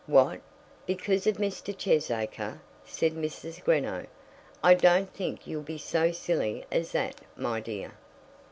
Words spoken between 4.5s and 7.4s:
"I don't think you'll be so silly as that,